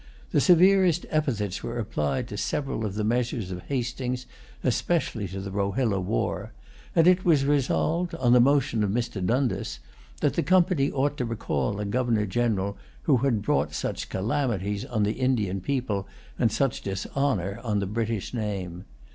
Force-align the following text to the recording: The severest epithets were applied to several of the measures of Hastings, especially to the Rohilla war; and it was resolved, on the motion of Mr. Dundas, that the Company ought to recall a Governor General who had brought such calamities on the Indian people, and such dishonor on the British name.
The 0.31 0.41
severest 0.41 1.05
epithets 1.11 1.61
were 1.61 1.77
applied 1.77 2.27
to 2.29 2.35
several 2.35 2.87
of 2.87 2.95
the 2.95 3.03
measures 3.03 3.51
of 3.51 3.61
Hastings, 3.65 4.25
especially 4.63 5.27
to 5.27 5.39
the 5.39 5.51
Rohilla 5.51 5.99
war; 6.01 6.53
and 6.95 7.05
it 7.05 7.23
was 7.23 7.45
resolved, 7.45 8.15
on 8.15 8.33
the 8.33 8.39
motion 8.39 8.83
of 8.83 8.89
Mr. 8.89 9.23
Dundas, 9.23 9.77
that 10.21 10.33
the 10.33 10.41
Company 10.41 10.91
ought 10.91 11.17
to 11.17 11.25
recall 11.25 11.79
a 11.79 11.85
Governor 11.85 12.25
General 12.25 12.79
who 13.03 13.17
had 13.17 13.43
brought 13.43 13.75
such 13.75 14.09
calamities 14.09 14.85
on 14.85 15.03
the 15.03 15.19
Indian 15.19 15.61
people, 15.61 16.07
and 16.39 16.51
such 16.51 16.81
dishonor 16.81 17.59
on 17.63 17.77
the 17.77 17.85
British 17.85 18.33
name. 18.33 18.85